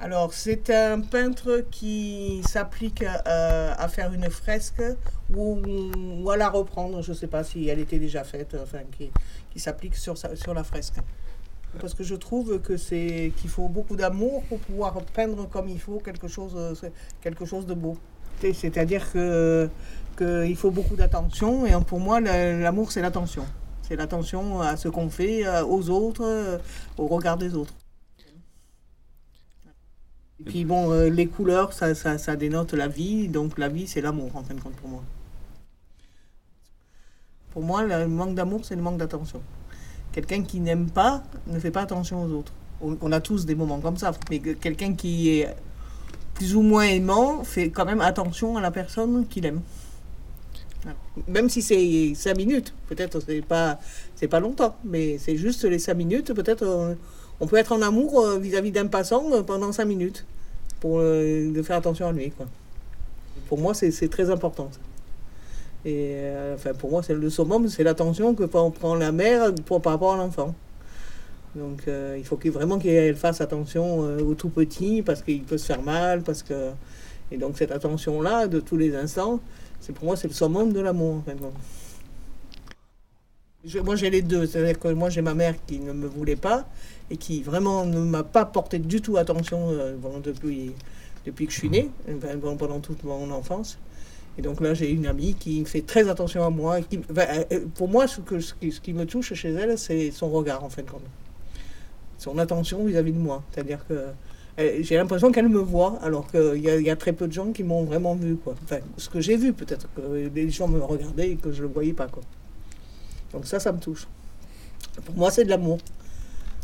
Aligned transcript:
Alors, 0.00 0.34
c'est 0.34 0.70
un 0.70 1.00
peintre 1.00 1.64
qui 1.70 2.42
s'applique 2.46 3.04
à, 3.04 3.88
faire 3.88 4.12
une 4.12 4.28
fresque 4.28 4.82
ou, 5.34 6.30
à 6.30 6.36
la 6.36 6.48
reprendre. 6.48 7.02
Je 7.02 7.12
ne 7.12 7.16
sais 7.16 7.26
pas 7.26 7.44
si 7.44 7.68
elle 7.68 7.78
était 7.78 7.98
déjà 7.98 8.24
faite, 8.24 8.56
enfin, 8.60 8.80
qui, 8.96 9.10
qui 9.52 9.60
s'applique 9.60 9.96
sur, 9.96 10.16
sur 10.18 10.54
la 10.54 10.64
fresque. 10.64 10.96
Parce 11.80 11.94
que 11.94 12.04
je 12.04 12.14
trouve 12.14 12.60
que 12.60 12.76
c'est 12.76 13.32
qu'il 13.36 13.50
faut 13.50 13.68
beaucoup 13.68 13.96
d'amour 13.96 14.42
pour 14.48 14.58
pouvoir 14.60 14.94
peindre 15.12 15.48
comme 15.48 15.68
il 15.68 15.80
faut 15.80 15.98
quelque 15.98 16.28
chose, 16.28 16.56
quelque 17.20 17.44
chose 17.44 17.66
de 17.66 17.74
beau. 17.74 17.96
C'est-à-dire 18.40 19.10
que 19.12 19.68
qu'il 20.16 20.56
faut 20.56 20.70
beaucoup 20.70 20.94
d'attention 20.94 21.66
et 21.66 21.72
pour 21.84 21.98
moi 21.98 22.20
l'amour 22.20 22.92
c'est 22.92 23.00
l'attention. 23.00 23.44
C'est 23.82 23.96
l'attention 23.96 24.60
à 24.60 24.76
ce 24.76 24.88
qu'on 24.88 25.10
fait, 25.10 25.46
euh, 25.46 25.62
aux 25.64 25.90
autres, 25.90 26.24
euh, 26.24 26.58
au 26.96 27.06
regard 27.06 27.36
des 27.36 27.54
autres. 27.54 27.74
Et 30.40 30.44
puis 30.44 30.64
bon, 30.64 30.90
euh, 30.90 31.08
les 31.08 31.26
couleurs, 31.26 31.72
ça, 31.72 31.94
ça, 31.94 32.36
dénote 32.36 32.72
la 32.72 32.88
vie, 32.88 33.28
donc 33.28 33.58
la 33.58 33.68
vie, 33.68 33.86
c'est 33.86 34.00
l'amour, 34.00 34.30
en 34.34 34.42
fin 34.42 34.54
de 34.54 34.60
compte, 34.60 34.74
pour 34.74 34.88
moi. 34.88 35.02
Pour 37.52 37.62
moi, 37.62 37.84
le 37.84 38.08
manque 38.08 38.34
d'amour, 38.34 38.64
c'est 38.64 38.74
le 38.74 38.82
manque 38.82 38.98
d'attention. 38.98 39.40
Quelqu'un 40.12 40.42
qui 40.42 40.60
n'aime 40.60 40.90
pas 40.90 41.22
ne 41.46 41.58
fait 41.58 41.70
pas 41.70 41.82
attention 41.82 42.24
aux 42.24 42.30
autres. 42.30 42.52
On, 42.80 43.12
a 43.12 43.20
tous 43.20 43.46
des 43.46 43.54
moments 43.54 43.80
comme 43.80 43.96
ça, 43.96 44.12
mais 44.28 44.40
quelqu'un 44.40 44.94
qui 44.94 45.30
est 45.30 45.56
plus 46.34 46.54
ou 46.56 46.62
moins 46.62 46.84
aimant 46.84 47.44
fait 47.44 47.70
quand 47.70 47.84
même 47.84 48.00
attention 48.00 48.56
à 48.56 48.60
la 48.60 48.70
personne 48.70 49.26
qu'il 49.26 49.46
aime. 49.46 49.60
Même 51.28 51.48
si 51.48 51.62
c'est 51.62 52.12
cinq 52.14 52.36
minutes, 52.36 52.74
peut-être 52.88 53.20
c'est 53.20 53.40
pas 53.40 53.78
pas 54.30 54.40
longtemps, 54.40 54.76
mais 54.84 55.16
c'est 55.18 55.36
juste 55.36 55.64
les 55.64 55.78
cinq 55.78 55.94
minutes. 55.94 56.34
Peut-être 56.34 56.64
euh, 56.64 56.94
on, 57.40 57.46
peut 57.46 57.56
être 57.56 57.72
en 57.72 57.82
amour 57.82 58.20
euh, 58.20 58.38
vis-à-vis 58.38 58.72
d'un 58.72 58.86
passant 58.86 59.32
euh, 59.32 59.42
pendant 59.42 59.72
cinq 59.72 59.86
minutes 59.86 60.26
pour 60.80 60.98
de 60.98 61.62
faire 61.62 61.76
attention 61.76 62.08
à 62.08 62.12
lui. 62.12 62.30
Pour 63.48 63.58
moi, 63.58 63.72
c'est 63.72 64.08
très 64.08 64.28
important. 64.28 64.70
Et 65.86 66.18
enfin, 66.54 66.74
pour 66.74 66.90
moi, 66.90 67.02
c'est 67.02 67.14
le 67.14 67.30
summum, 67.30 67.68
c'est 67.68 67.84
l'attention 67.84 68.34
que 68.34 68.44
prend 68.44 68.94
la 68.94 69.10
mère 69.10 69.54
pour, 69.64 69.80
par 69.80 69.94
rapport 69.94 70.12
à 70.12 70.18
l'enfant. 70.18 70.54
Donc, 71.54 71.84
il 71.86 72.24
faut 72.24 72.38
vraiment 72.50 72.78
qu'elle 72.78 73.16
fasse 73.16 73.40
attention 73.40 74.00
au 74.00 74.34
tout 74.34 74.50
petit 74.50 75.00
parce 75.00 75.22
qu'il 75.22 75.44
peut 75.44 75.56
se 75.56 75.64
faire 75.64 75.80
mal, 75.80 76.20
parce 76.20 76.42
que 76.42 76.72
et 77.32 77.38
donc 77.38 77.56
cette 77.56 77.72
attention 77.72 78.20
là 78.20 78.46
de 78.46 78.60
tous 78.60 78.76
les 78.76 78.94
instants 78.94 79.40
c'est 79.84 79.92
pour 79.92 80.06
moi, 80.06 80.16
c'est 80.16 80.28
le 80.28 80.32
summum 80.32 80.72
de 80.72 80.80
l'amour. 80.80 81.22
Moi, 83.82 83.96
j'ai 83.96 84.10
les 84.10 84.22
deux. 84.22 84.46
C'est-à-dire 84.46 84.78
que 84.78 84.88
moi, 84.88 85.10
j'ai 85.10 85.22
ma 85.22 85.34
mère 85.34 85.54
qui 85.66 85.78
ne 85.78 85.92
me 85.92 86.06
voulait 86.06 86.36
pas 86.36 86.66
et 87.10 87.16
qui 87.16 87.42
vraiment 87.42 87.84
ne 87.84 88.00
m'a 88.00 88.22
pas 88.22 88.44
porté 88.44 88.78
du 88.78 89.00
tout 89.00 89.16
attention 89.16 89.70
euh, 89.70 89.96
depuis, 90.24 91.46
que 91.46 91.52
je 91.52 91.58
suis 91.58 91.70
née, 91.70 91.90
pendant 92.58 92.80
toute 92.80 93.04
mon 93.04 93.30
enfance. 93.30 93.78
Et 94.36 94.42
donc 94.42 94.60
là, 94.60 94.74
j'ai 94.74 94.90
une 94.90 95.06
amie 95.06 95.34
qui 95.34 95.64
fait 95.64 95.82
très 95.82 96.08
attention 96.08 96.44
à 96.44 96.50
moi. 96.50 96.80
Qui, 96.80 97.00
euh, 97.16 97.44
pour 97.74 97.88
moi, 97.88 98.06
ce, 98.06 98.20
qui, 98.82 98.92
me 98.92 99.04
touche 99.06 99.32
chez 99.34 99.50
elle, 99.50 99.78
c'est 99.78 100.10
son 100.10 100.28
regard, 100.28 100.64
en 100.64 100.68
fait. 100.68 100.84
Son 102.18 102.38
attention 102.38 102.84
vis-à-vis 102.84 103.12
-vis 103.12 103.14
de 103.14 103.20
moi. 103.20 103.42
C'est-à-dire 103.52 103.86
que 103.86 103.94
euh, 104.60 104.78
j'ai 104.82 104.96
l'impression 104.96 105.32
qu'elle 105.32 105.48
me 105.48 105.58
voit, 105.58 105.98
alors 106.02 106.30
qu'il 106.30 106.60
y, 106.60 106.90
a 106.90 106.96
très 106.96 107.12
peu 107.12 107.26
de 107.26 107.32
gens 107.32 107.52
qui 107.52 107.64
m'ont 107.64 107.84
vraiment 107.84 108.14
vu. 108.14 108.36
Enfin, 108.46 108.78
ce 108.96 109.08
que 109.08 109.20
j'ai 109.20 109.36
vu, 109.36 109.52
peut-être 109.52 109.88
que 109.94 110.30
les 110.34 110.50
gens 110.50 110.68
me 110.68 110.80
regardaient 110.80 111.30
et 111.30 111.36
que 111.36 111.50
je 111.50 111.62
ne 111.62 111.68
le 111.68 111.72
voyais 111.72 111.92
pas. 111.92 112.06
Quoi. 112.06 112.22
Donc 113.34 113.46
ça, 113.46 113.60
ça 113.60 113.72
me 113.72 113.78
touche. 113.78 114.06
Pour 115.04 115.14
moi, 115.14 115.30
c'est 115.30 115.44
de 115.44 115.50
l'amour. 115.50 115.78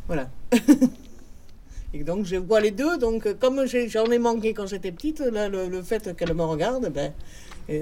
Voilà. 0.07 0.31
et 1.95 2.03
donc, 2.03 2.25
je 2.25 2.37
vois 2.37 2.61
les 2.61 2.71
deux. 2.71 2.97
Donc, 2.97 3.39
comme 3.39 3.67
j'en 3.67 4.07
ai, 4.07 4.19
manqué 4.19 4.55
quand 4.55 4.67
j'étais 4.67 4.93
petite, 4.93 5.21
là, 5.21 5.49
le, 5.49 5.83
fait 5.83 6.17
qu'elle 6.17 6.33
me 6.33 6.45
regarde, 6.45 6.91
ben, 6.91 7.13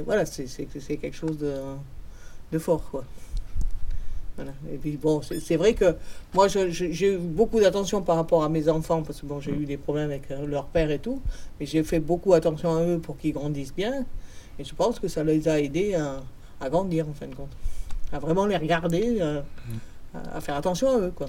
voilà, 0.04 0.26
c'est 0.26 0.46
quelque 0.66 1.16
chose 1.16 1.38
de, 1.38 2.58
fort. 2.58 2.90
Quoi. 2.90 3.04
Et 4.72 4.76
puis 4.76 4.96
bon, 4.96 5.20
c'est 5.22 5.56
vrai 5.56 5.74
que 5.74 5.96
moi 6.34 6.46
j'ai 6.48 7.14
eu 7.14 7.18
beaucoup 7.18 7.60
d'attention 7.60 8.02
par 8.02 8.16
rapport 8.16 8.44
à 8.44 8.48
mes 8.48 8.68
enfants 8.68 9.02
parce 9.02 9.20
que 9.20 9.26
bon, 9.26 9.40
j'ai 9.40 9.52
eu 9.52 9.64
des 9.64 9.76
problèmes 9.76 10.10
avec 10.10 10.30
euh, 10.30 10.46
leur 10.46 10.66
père 10.66 10.90
et 10.90 10.98
tout, 10.98 11.20
mais 11.58 11.66
j'ai 11.66 11.82
fait 11.82 11.98
beaucoup 12.00 12.34
attention 12.34 12.76
à 12.76 12.82
eux 12.84 12.98
pour 12.98 13.18
qu'ils 13.18 13.32
grandissent 13.32 13.74
bien. 13.74 14.04
Et 14.58 14.64
je 14.64 14.74
pense 14.74 15.00
que 15.00 15.08
ça 15.08 15.24
les 15.24 15.48
a 15.48 15.60
aidés 15.60 15.94
à, 15.94 16.68
grandir 16.68 17.08
en 17.08 17.14
fin 17.14 17.26
de 17.26 17.34
compte, 17.34 17.50
à 18.12 18.18
vraiment 18.18 18.46
les 18.46 18.56
regarder, 18.56 19.18
euh, 19.20 19.40
à, 20.14 20.40
faire 20.40 20.56
attention 20.56 20.88
à 20.88 20.98
eux 20.98 21.12
quoi. 21.14 21.26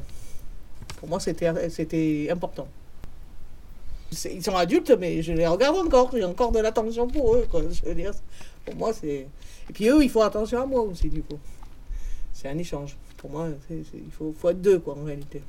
Pour 0.98 1.08
moi, 1.08 1.20
c'était 1.20 2.30
important. 2.30 2.68
Ils 4.12 4.44
sont 4.44 4.56
adultes, 4.56 4.92
mais 5.00 5.22
je 5.22 5.32
les 5.32 5.48
regarde 5.48 5.78
encore. 5.78 6.10
J'ai 6.12 6.26
encore 6.26 6.52
de 6.52 6.60
l'attention 6.60 7.08
pour 7.08 7.36
eux. 7.36 7.48
Quoi. 7.50 7.62
Je 7.72 7.88
veux 7.88 7.96
dire, 7.96 8.12
pour 8.66 8.76
moi, 8.76 8.92
c'est. 8.92 9.28
Et 9.70 9.74
puis 9.74 9.88
eux, 9.88 10.04
ils 10.04 10.10
font 10.10 10.22
attention 10.22 10.62
à 10.62 10.66
moi 10.66 10.82
aussi, 10.82 11.10
du 11.10 11.22
coup 11.22 11.40
c'est 12.40 12.48
un 12.48 12.58
échange. 12.58 12.96
Pour 13.18 13.30
moi, 13.30 13.50
il 13.70 14.12
faut, 14.12 14.34
faut 14.38 14.50
être 14.50 14.62
deux, 14.62 14.80
quoi, 14.80 14.98
en 14.98 15.04
réalité. 15.04 15.42